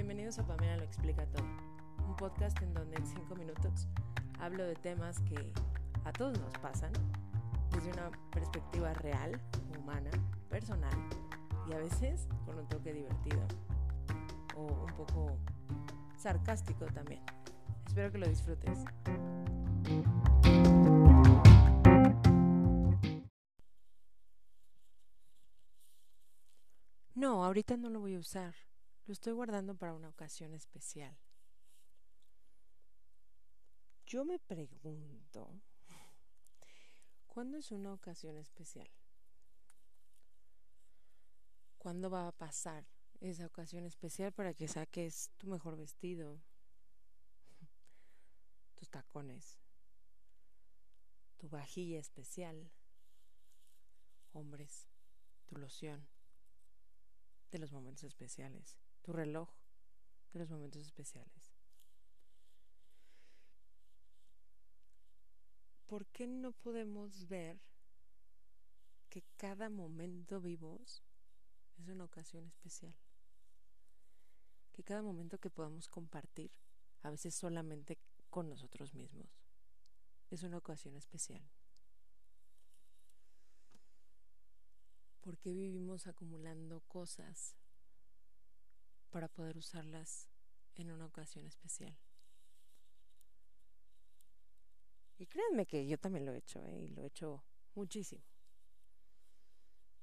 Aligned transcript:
Bienvenidos 0.00 0.38
a 0.38 0.46
Pamela 0.46 0.78
Lo 0.78 0.84
Explica 0.84 1.26
Todo, 1.26 1.44
un 2.08 2.16
podcast 2.16 2.62
en 2.62 2.72
donde 2.72 2.96
en 2.96 3.06
cinco 3.06 3.36
minutos 3.36 3.86
hablo 4.38 4.64
de 4.64 4.74
temas 4.74 5.20
que 5.20 5.52
a 6.06 6.10
todos 6.10 6.40
nos 6.40 6.54
pasan 6.54 6.90
desde 7.70 7.92
una 7.92 8.10
perspectiva 8.30 8.94
real, 8.94 9.38
humana, 9.78 10.10
personal 10.48 10.94
y 11.68 11.74
a 11.74 11.76
veces 11.76 12.28
con 12.46 12.58
un 12.58 12.66
toque 12.66 12.94
divertido 12.94 13.46
o 14.56 14.62
un 14.62 14.94
poco 14.94 15.36
sarcástico 16.16 16.86
también. 16.86 17.20
Espero 17.86 18.10
que 18.10 18.18
lo 18.18 18.26
disfrutes. 18.26 18.78
No, 27.14 27.44
ahorita 27.44 27.76
no 27.76 27.90
lo 27.90 28.00
voy 28.00 28.14
a 28.14 28.18
usar. 28.18 28.69
Lo 29.10 29.14
estoy 29.14 29.32
guardando 29.32 29.74
para 29.74 29.92
una 29.92 30.08
ocasión 30.08 30.54
especial. 30.54 31.18
Yo 34.06 34.24
me 34.24 34.38
pregunto, 34.38 35.60
¿cuándo 37.26 37.58
es 37.58 37.72
una 37.72 37.92
ocasión 37.92 38.36
especial? 38.36 38.88
¿Cuándo 41.78 42.08
va 42.08 42.28
a 42.28 42.30
pasar 42.30 42.86
esa 43.20 43.46
ocasión 43.46 43.84
especial 43.84 44.30
para 44.30 44.54
que 44.54 44.68
saques 44.68 45.32
tu 45.38 45.48
mejor 45.48 45.76
vestido, 45.76 46.40
tus 48.76 48.88
tacones, 48.90 49.58
tu 51.36 51.48
vajilla 51.48 51.98
especial, 51.98 52.70
hombres, 54.34 54.86
tu 55.46 55.56
loción? 55.56 56.06
de 57.50 57.58
los 57.58 57.72
momentos 57.72 58.04
especiales, 58.04 58.76
tu 59.02 59.12
reloj 59.12 59.48
de 60.32 60.40
los 60.40 60.50
momentos 60.50 60.82
especiales. 60.82 61.50
¿Por 65.86 66.06
qué 66.06 66.26
no 66.26 66.52
podemos 66.52 67.26
ver 67.26 67.60
que 69.08 69.24
cada 69.36 69.68
momento 69.68 70.40
vivos 70.40 71.02
es 71.78 71.88
una 71.88 72.04
ocasión 72.04 72.46
especial? 72.46 72.94
Que 74.72 74.84
cada 74.84 75.02
momento 75.02 75.38
que 75.38 75.50
podamos 75.50 75.88
compartir, 75.88 76.52
a 77.02 77.10
veces 77.10 77.34
solamente 77.34 77.98
con 78.30 78.48
nosotros 78.48 78.94
mismos, 78.94 79.42
es 80.30 80.44
una 80.44 80.58
ocasión 80.58 80.94
especial. 80.94 81.42
¿Por 85.20 85.38
qué 85.38 85.52
vivimos 85.52 86.06
acumulando 86.06 86.80
cosas 86.82 87.56
para 89.10 89.28
poder 89.28 89.56
usarlas 89.56 90.28
en 90.74 90.90
una 90.90 91.06
ocasión 91.06 91.46
especial? 91.46 91.96
Y 95.18 95.26
créanme 95.26 95.66
que 95.66 95.86
yo 95.86 95.98
también 95.98 96.24
lo 96.24 96.32
he 96.32 96.38
hecho, 96.38 96.64
¿eh? 96.64 96.78
y 96.78 96.88
lo 96.88 97.02
he 97.02 97.06
hecho 97.06 97.44
muchísimo. 97.74 98.22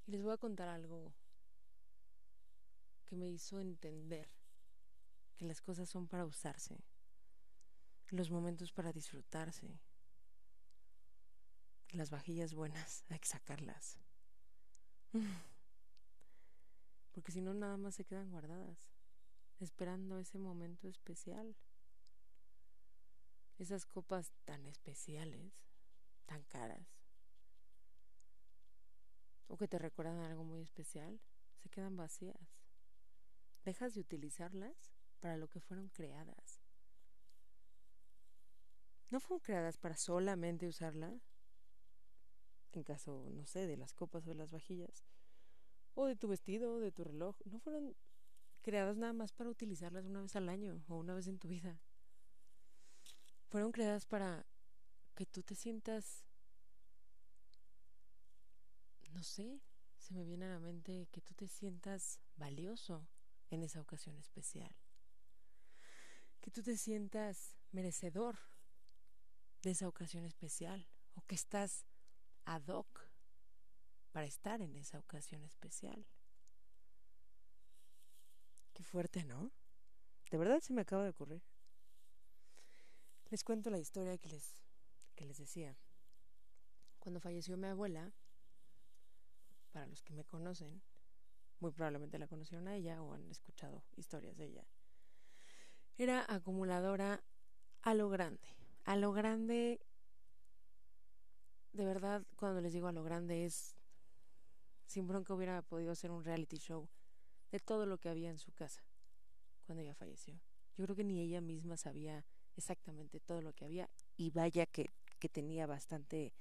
Y 0.06 0.12
les 0.12 0.22
voy 0.22 0.32
a 0.32 0.38
contar 0.38 0.70
algo 0.70 1.14
que 3.06 3.16
me 3.16 3.28
hizo 3.28 3.60
entender 3.60 4.30
que 5.38 5.46
las 5.46 5.62
cosas 5.62 5.90
son 5.90 6.08
para 6.08 6.26
usarse, 6.26 6.84
los 8.10 8.30
momentos 8.30 8.72
para 8.72 8.94
disfrutarse, 8.94 9.80
las 11.92 12.10
vajillas 12.10 12.54
buenas 12.54 13.04
hay 13.10 13.20
que 13.20 13.28
sacarlas. 13.28 13.98
Porque 17.12 17.32
si 17.32 17.42
no, 17.42 17.54
nada 17.54 17.78
más 17.78 17.96
se 17.96 18.06
quedan 18.06 18.30
guardadas, 18.30 18.78
esperando 19.60 20.20
ese 20.20 20.38
momento 20.38 20.88
especial. 20.88 21.56
Esas 23.58 23.86
copas 23.86 24.32
tan 24.46 24.68
especiales, 24.68 25.52
tan 26.26 26.44
caras, 26.44 26.88
o 29.48 29.58
que 29.58 29.68
te 29.68 29.80
recuerdan 29.80 30.20
algo 30.20 30.44
muy 30.44 30.62
especial, 30.62 31.20
se 31.56 31.70
quedan 31.70 31.98
vacías. 31.98 32.60
Dejas 33.66 33.96
de 33.96 34.02
utilizarlas 34.02 34.92
para 35.20 35.38
lo 35.38 35.48
que 35.48 35.60
fueron 35.60 35.90
creadas. 35.90 36.62
No 39.10 39.20
fueron 39.20 39.40
creadas 39.40 39.78
para 39.78 39.96
solamente 39.96 40.68
usarla 40.68 41.20
en 42.78 42.84
caso, 42.84 43.30
no 43.32 43.46
sé, 43.46 43.68
de 43.68 43.78
las 43.78 43.94
copas 43.94 44.26
o 44.26 44.30
de 44.30 44.36
las 44.36 44.52
vajillas, 44.52 45.04
o 45.96 46.06
de 46.06 46.16
tu 46.16 46.28
vestido, 46.28 46.76
o 46.76 46.80
de 46.80 46.92
tu 46.92 47.04
reloj, 47.04 47.36
no 47.46 47.60
fueron 47.60 47.96
creadas 48.68 48.98
nada 48.98 49.14
más 49.14 49.32
para 49.32 49.50
utilizarlas 49.50 50.04
una 50.04 50.22
vez 50.22 50.36
al 50.36 50.50
año 50.50 50.84
o 50.90 50.98
una 50.98 51.16
vez 51.16 51.28
en 51.28 51.40
tu 51.40 51.48
vida. 51.48 51.80
Fueron 53.48 53.72
creadas 53.72 54.06
para 54.06 54.46
que 55.16 55.26
tú 55.26 55.42
te 55.42 55.56
sientas, 55.56 56.26
no 59.14 59.24
sé, 59.24 59.62
se 59.98 60.14
me 60.14 60.26
viene 60.26 60.48
a 60.48 60.50
la 60.50 60.60
mente 60.60 61.08
que 61.14 61.22
tú 61.22 61.34
te 61.34 61.48
sientas 61.48 62.20
valioso 62.36 63.08
en 63.52 63.64
esa 63.64 63.80
ocasión 63.80 64.18
especial. 64.18 64.76
Que 66.42 66.52
tú 66.52 66.62
te 66.62 66.76
sientas 66.76 67.56
merecedor 67.72 68.38
de 69.62 69.72
esa 69.72 69.88
ocasión 69.88 70.26
especial 70.26 70.90
o 71.16 71.22
que 71.22 71.36
estás 71.36 71.86
ad 72.44 72.68
hoc 72.68 73.00
para 74.12 74.26
estar 74.26 74.62
en 74.62 74.76
esa 74.76 75.00
ocasión 75.00 75.46
especial. 75.46 76.06
Qué 78.78 78.84
fuerte, 78.84 79.24
¿no? 79.24 79.50
De 80.30 80.38
verdad 80.38 80.60
se 80.62 80.72
me 80.72 80.82
acaba 80.82 81.02
de 81.02 81.10
ocurrir. 81.10 81.42
Les 83.32 83.44
cuento 83.44 83.72
la 83.72 83.80
historia 83.80 84.20
que 84.20 84.30
les, 84.30 84.68
que 85.16 85.26
les 85.26 85.40
decía. 85.40 85.76
Cuando 87.00 87.20
falleció 87.20 87.58
mi 87.58 87.66
abuela, 87.66 88.14
para 89.72 89.88
los 89.88 90.04
que 90.04 90.14
me 90.14 90.24
conocen, 90.26 90.84
muy 91.60 91.72
probablemente 91.72 92.20
la 92.20 92.28
conocieron 92.28 92.68
a 92.68 92.76
ella 92.76 93.02
o 93.02 93.16
han 93.16 93.28
escuchado 93.32 93.84
historias 93.96 94.38
de 94.38 94.46
ella. 94.46 94.68
Era 95.98 96.24
acumuladora 96.32 97.24
a 97.82 97.96
lo 97.96 98.10
grande, 98.10 98.48
a 98.84 98.96
lo 98.96 99.12
grande 99.12 99.82
de 101.74 101.84
verdad, 101.84 102.24
cuando 102.36 102.62
les 102.62 102.74
digo 102.74 102.88
a 102.88 102.92
lo 102.92 103.04
grande 103.04 103.44
es 103.44 103.76
sin 104.86 105.08
bronca 105.08 105.34
hubiera 105.34 105.64
podido 105.64 105.94
hacer 105.94 106.12
un 106.12 106.24
reality 106.24 106.58
show 106.58 106.88
de 107.52 107.60
todo 107.60 107.86
lo 107.86 107.98
que 107.98 108.10
había 108.10 108.30
en 108.30 108.40
su 108.40 108.52
casa 108.52 108.84
cuando 109.66 109.82
ella 109.82 109.96
falleció. 109.96 110.40
Yo 110.76 110.86
creo 110.86 110.96
que 110.96 111.04
ni 111.04 111.22
ella 111.22 111.42
misma 111.42 111.78
sabía 111.78 112.26
exactamente 112.56 113.20
todo 113.20 113.42
lo 113.42 113.54
que 113.54 113.66
había 113.66 113.90
y 114.16 114.32
vaya 114.32 114.66
que, 114.66 114.92
que 115.20 115.30
tenía 115.30 115.68
bastante 115.68 116.34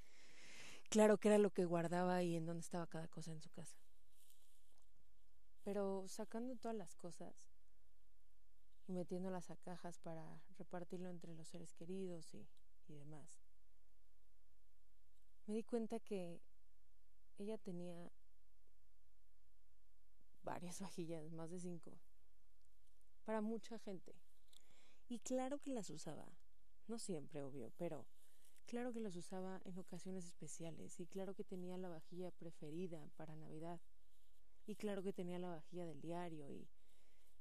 claro 0.89 1.19
qué 1.19 1.29
era 1.29 1.39
lo 1.39 1.51
que 1.51 1.65
guardaba 1.65 2.23
y 2.23 2.37
en 2.37 2.47
dónde 2.47 2.61
estaba 2.61 2.87
cada 2.87 3.09
cosa 3.09 3.33
en 3.33 3.41
su 3.41 3.51
casa. 3.51 3.79
Pero 5.65 6.05
sacando 6.07 6.55
todas 6.57 6.77
las 6.77 6.95
cosas 6.95 7.51
y 8.87 8.93
metiéndolas 8.93 9.51
a 9.51 9.57
cajas 9.57 9.99
para 9.99 10.41
repartirlo 10.59 11.09
entre 11.09 11.35
los 11.35 11.49
seres 11.49 11.75
queridos 11.75 12.33
y, 12.35 12.47
y 12.87 12.95
demás 12.95 13.41
me 15.47 15.55
di 15.55 15.63
cuenta 15.63 16.01
que 16.01 16.41
ella 17.39 17.57
tenía 17.59 18.11
varias 20.47 20.81
vajillas, 20.87 21.31
más 21.33 21.51
de 21.51 21.61
cinco, 21.61 21.99
para 23.27 23.43
mucha 23.43 23.79
gente. 23.79 24.15
Y 25.09 25.19
claro 25.19 25.61
que 25.61 25.71
las 25.71 25.91
usaba, 25.91 26.27
no 26.89 26.99
siempre, 26.99 27.43
obvio, 27.43 27.73
pero 27.77 28.07
claro 28.65 28.93
que 28.93 29.01
las 29.01 29.15
usaba 29.15 29.61
en 29.65 29.79
ocasiones 29.79 30.25
especiales 30.25 30.99
y 30.99 31.07
claro 31.07 31.35
que 31.35 31.45
tenía 31.45 31.77
la 31.77 31.89
vajilla 31.89 32.31
preferida 32.31 33.07
para 33.17 33.37
Navidad 33.37 33.81
y 34.67 34.75
claro 34.77 35.03
que 35.03 35.13
tenía 35.13 35.39
la 35.39 35.51
vajilla 35.51 35.87
del 35.87 36.01
diario 36.01 36.51
y, 36.51 36.69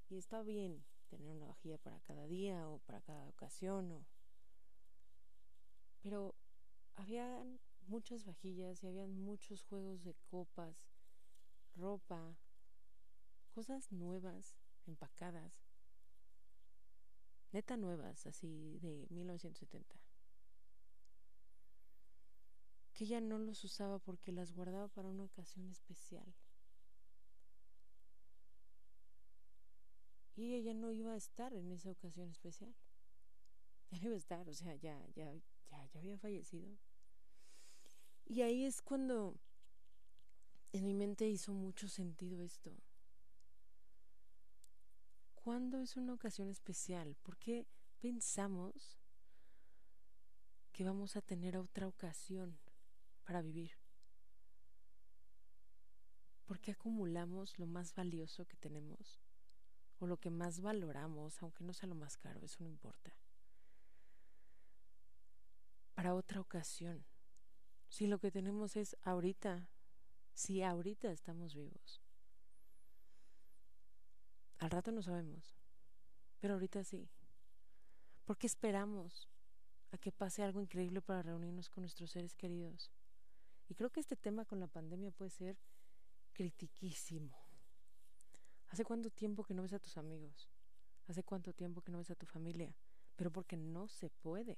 y 0.09 0.17
está 0.17 0.43
bien 0.43 0.85
tener 1.07 1.27
una 1.31 1.47
vajilla 1.47 1.77
para 1.79 1.99
cada 2.01 2.27
día 2.27 2.67
o 2.69 2.79
para 2.79 3.01
cada 3.01 3.27
ocasión 3.27 3.91
o... 3.91 4.05
Pero 6.01 6.35
había 6.93 7.43
muchas 7.87 8.25
vajillas 8.25 8.83
y 8.83 8.87
habían 8.87 9.11
muchos 9.11 9.63
juegos 9.63 10.03
de 10.03 10.15
copas, 10.29 10.75
ropa, 11.75 12.37
cosas 13.55 13.89
nuevas, 13.93 14.53
empacadas, 14.85 15.53
neta 17.53 17.77
nuevas, 17.77 18.25
así 18.27 18.77
de 18.79 19.07
1970. 19.09 19.95
Que 22.91 23.05
ella 23.05 23.21
no 23.21 23.39
los 23.39 23.63
usaba 23.63 23.97
porque 23.99 24.33
las 24.33 24.51
guardaba 24.51 24.89
para 24.89 25.07
una 25.07 25.23
ocasión 25.23 25.69
especial. 25.69 26.35
Y 30.35 30.55
ella 30.55 30.73
no 30.73 30.91
iba 30.91 31.13
a 31.13 31.17
estar 31.17 31.53
en 31.53 31.71
esa 31.71 31.91
ocasión 31.91 32.29
especial. 32.29 32.75
Ya 33.91 33.99
no 33.99 34.07
iba 34.07 34.15
a 34.15 34.17
estar, 34.17 34.49
o 34.49 34.53
sea, 34.53 34.75
ya, 34.75 34.99
ya, 35.13 35.31
ya, 35.67 35.85
ya 35.85 35.99
había 35.99 36.17
fallecido. 36.17 36.75
Y 38.25 38.41
ahí 38.41 38.65
es 38.65 38.81
cuando 38.81 39.37
en 40.73 40.83
mi 40.83 40.93
mente 40.93 41.29
hizo 41.29 41.53
mucho 41.53 41.87
sentido 41.87 42.41
esto. 42.41 42.75
¿Cuándo 45.45 45.79
es 45.79 45.95
una 45.95 46.11
ocasión 46.15 46.49
especial? 46.49 47.15
¿Por 47.21 47.37
qué 47.37 47.67
pensamos 47.99 48.97
que 50.71 50.83
vamos 50.83 51.15
a 51.15 51.21
tener 51.21 51.55
otra 51.55 51.87
ocasión 51.87 52.57
para 53.23 53.43
vivir? 53.43 53.73
¿Por 56.47 56.59
qué 56.59 56.71
acumulamos 56.71 57.59
lo 57.59 57.67
más 57.67 57.93
valioso 57.93 58.47
que 58.47 58.57
tenemos? 58.57 59.21
O 59.99 60.07
lo 60.07 60.17
que 60.17 60.31
más 60.31 60.61
valoramos, 60.61 61.39
aunque 61.43 61.63
no 61.63 61.73
sea 61.73 61.89
lo 61.89 61.95
más 61.95 62.17
caro, 62.17 62.43
eso 62.43 62.63
no 62.63 62.67
importa. 62.67 63.15
Para 65.93 66.15
otra 66.15 66.41
ocasión. 66.41 67.05
Si 67.87 68.07
lo 68.07 68.17
que 68.17 68.31
tenemos 68.31 68.75
es 68.75 68.97
ahorita, 69.03 69.69
si 70.33 70.63
ahorita 70.63 71.11
estamos 71.11 71.53
vivos. 71.53 72.01
Al 74.59 74.69
rato 74.69 74.91
no 74.91 75.01
sabemos, 75.01 75.55
pero 76.39 76.53
ahorita 76.53 76.83
sí. 76.83 77.09
¿Por 78.25 78.37
qué 78.37 78.47
esperamos 78.47 79.29
a 79.91 79.97
que 79.97 80.11
pase 80.11 80.43
algo 80.43 80.61
increíble 80.61 81.01
para 81.01 81.21
reunirnos 81.21 81.69
con 81.69 81.83
nuestros 81.83 82.11
seres 82.11 82.35
queridos? 82.35 82.91
Y 83.67 83.75
creo 83.75 83.91
que 83.91 83.99
este 83.99 84.15
tema 84.15 84.45
con 84.45 84.59
la 84.59 84.67
pandemia 84.67 85.11
puede 85.11 85.31
ser 85.31 85.57
critiquísimo. 86.33 87.37
¿Hace 88.69 88.83
cuánto 88.83 89.09
tiempo 89.09 89.43
que 89.43 89.53
no 89.53 89.61
ves 89.61 89.73
a 89.73 89.79
tus 89.79 89.97
amigos? 89.97 90.49
¿Hace 91.07 91.23
cuánto 91.23 91.53
tiempo 91.53 91.81
que 91.81 91.91
no 91.91 91.99
ves 91.99 92.11
a 92.11 92.15
tu 92.15 92.25
familia? 92.25 92.75
Pero 93.15 93.31
porque 93.31 93.57
no 93.57 93.87
se 93.87 94.09
puede. 94.09 94.57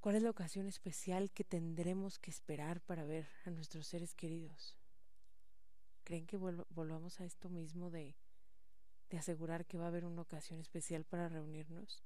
¿Cuál 0.00 0.16
es 0.16 0.22
la 0.22 0.30
ocasión 0.30 0.66
especial 0.66 1.30
que 1.30 1.44
tendremos 1.44 2.18
que 2.18 2.30
esperar 2.30 2.82
para 2.82 3.04
ver 3.04 3.26
a 3.46 3.50
nuestros 3.50 3.86
seres 3.86 4.14
queridos? 4.14 4.76
¿Creen 6.04 6.26
que 6.26 6.36
volvamos 6.36 7.18
a 7.20 7.24
esto 7.24 7.48
mismo 7.48 7.90
de, 7.90 8.14
asegurar 9.16 9.64
que 9.64 9.78
va 9.78 9.84
a 9.84 9.88
haber 9.88 10.04
una 10.04 10.22
ocasión 10.22 10.60
especial 10.60 11.04
para 11.04 11.30
reunirnos? 11.30 12.02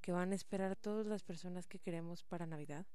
¿Que 0.00 0.12
van 0.12 0.30
a 0.30 0.36
esperar 0.36 0.76
todas 0.76 1.06
las 1.06 1.24
personas 1.24 1.66
que 1.66 1.80
queremos 1.80 2.22
para 2.22 2.46
Navidad? 2.46 2.86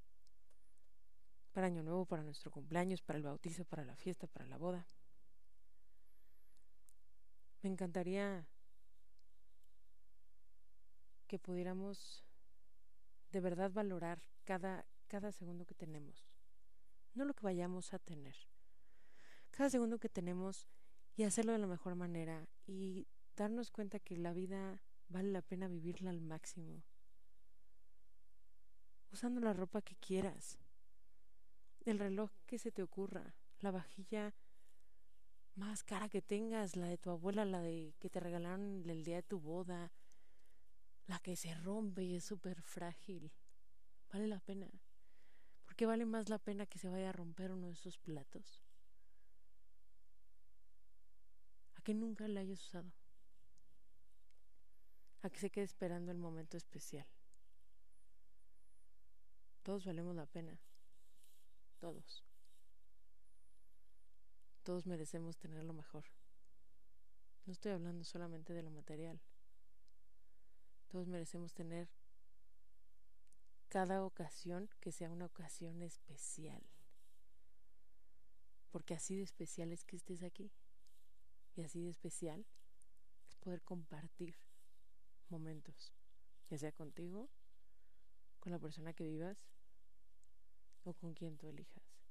Para 1.51 1.67
Año 1.67 1.83
Nuevo, 1.83 2.05
para 2.05 2.23
nuestro 2.23 2.51
cumpleaños, 2.51 3.01
para 3.01 3.17
el 3.17 3.23
bautizo, 3.23 3.65
para 3.65 3.83
la 3.83 3.97
fiesta, 3.97 4.27
para 4.27 4.45
la 4.45 4.57
boda. 4.57 4.85
Me 7.63 7.69
encantaría 7.69 8.47
que 11.27 11.37
pudiéramos 11.37 12.23
de 13.31 13.41
verdad 13.41 13.71
valorar 13.71 14.21
cada 14.45 15.31
segundo 15.33 15.65
que 15.65 15.75
tenemos, 15.75 16.23
no 17.13 17.25
lo 17.25 17.33
que 17.33 17.43
vayamos 17.43 17.93
a 17.93 17.99
tener 17.99 18.35
cada 19.55 19.69
segundo 19.69 19.99
que 19.99 20.09
tenemos 20.09 20.67
y 21.15 21.23
hacerlo 21.23 21.53
de 21.53 21.59
la 21.59 21.67
mejor 21.67 21.95
manera 21.95 22.45
y 22.67 23.07
darnos 23.37 23.71
cuenta 23.71 24.01
que 24.01 24.17
la 24.17 24.33
vida 24.33 24.83
vale 25.07 25.31
la 25.31 25.41
pena 25.41 25.69
vivirla 25.69 26.09
al 26.09 26.19
máximo. 26.19 26.83
Usando 29.13 29.39
la 29.39 29.53
ropa 29.53 29.81
que 29.81 29.95
quieras, 29.95 30.57
el 31.85 31.99
reloj 31.99 32.31
que 32.45 32.59
se 32.59 32.73
te 32.73 32.83
ocurra, 32.83 33.33
la 33.61 33.71
vajilla 33.71 34.35
más 35.55 35.85
cara 35.85 36.09
que 36.09 36.21
tengas, 36.21 36.75
la 36.75 36.87
de 36.87 36.97
tu 36.97 37.09
abuela, 37.09 37.45
la 37.45 37.61
de 37.61 37.95
que 37.99 38.09
te 38.09 38.19
regalaron 38.19 38.83
el 38.89 39.05
día 39.05 39.15
de 39.15 39.23
tu 39.23 39.39
boda, 39.39 39.93
la 41.07 41.19
que 41.19 41.37
se 41.37 41.55
rompe 41.55 42.03
y 42.03 42.15
es 42.15 42.25
súper 42.25 42.61
frágil. 42.61 43.31
Vale 44.11 44.27
la 44.27 44.41
pena. 44.41 44.69
Porque 45.63 45.85
vale 45.85 46.05
más 46.05 46.27
la 46.27 46.39
pena 46.39 46.65
que 46.65 46.77
se 46.77 46.89
vaya 46.89 47.09
a 47.09 47.13
romper 47.13 47.53
uno 47.53 47.67
de 47.67 47.73
esos 47.73 47.97
platos 47.97 48.64
que 51.85 51.93
nunca 51.93 52.27
la 52.27 52.41
hayas 52.41 52.59
usado. 52.59 52.91
A 55.21 55.29
que 55.29 55.39
se 55.39 55.51
quede 55.51 55.65
esperando 55.65 56.11
el 56.11 56.17
momento 56.17 56.57
especial. 56.57 57.07
Todos 59.61 59.85
valemos 59.85 60.15
la 60.15 60.25
pena. 60.25 60.59
Todos. 61.79 62.25
Todos 64.63 64.87
merecemos 64.87 65.37
tener 65.37 65.63
lo 65.63 65.73
mejor. 65.73 66.05
No 67.45 67.53
estoy 67.53 67.71
hablando 67.71 68.03
solamente 68.03 68.53
de 68.53 68.63
lo 68.63 68.71
material. 68.71 69.21
Todos 70.87 71.07
merecemos 71.07 71.53
tener 71.53 71.87
cada 73.67 74.03
ocasión 74.03 74.69
que 74.79 74.91
sea 74.91 75.11
una 75.11 75.25
ocasión 75.25 75.83
especial. 75.83 76.63
Porque 78.71 78.95
así 78.95 79.15
de 79.15 79.23
especial 79.23 79.71
es 79.71 79.83
que 79.83 79.97
estés 79.97 80.23
aquí 80.23 80.51
y 81.55 81.63
así 81.63 81.81
de 81.81 81.89
especial 81.89 82.45
es 83.27 83.35
poder 83.37 83.61
compartir 83.61 84.35
momentos, 85.29 85.93
ya 86.49 86.57
sea 86.57 86.71
contigo, 86.71 87.29
con 88.39 88.51
la 88.51 88.59
persona 88.59 88.93
que 88.93 89.05
vivas 89.05 89.37
o 90.83 90.93
con 90.93 91.13
quien 91.13 91.37
tú 91.37 91.47
elijas. 91.47 92.04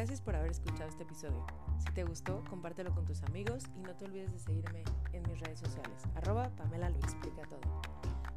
Gracias 0.00 0.22
por 0.22 0.34
haber 0.34 0.50
escuchado 0.50 0.88
este 0.88 1.02
episodio. 1.02 1.44
Si 1.76 1.92
te 1.92 2.04
gustó, 2.04 2.42
compártelo 2.48 2.90
con 2.94 3.04
tus 3.04 3.22
amigos 3.24 3.64
y 3.76 3.82
no 3.82 3.94
te 3.96 4.06
olvides 4.06 4.32
de 4.32 4.38
seguirme 4.38 4.82
en 5.12 5.22
mis 5.28 5.38
redes 5.40 5.60
sociales. 5.60 6.04
Arroba 6.14 6.48
Pamela 6.56 6.88
lo 6.88 6.96
explica 6.96 7.42
todo. 7.42 7.60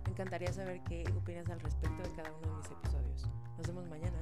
Me 0.04 0.12
encantaría 0.12 0.52
saber 0.52 0.84
qué 0.84 1.06
opinas 1.18 1.50
al 1.50 1.62
respecto 1.62 2.04
de 2.04 2.12
cada 2.16 2.34
uno 2.34 2.52
de 2.52 2.58
mis 2.58 2.70
episodios. 2.70 3.30
Nos 3.58 3.66
vemos 3.66 3.88
mañana. 3.88 4.20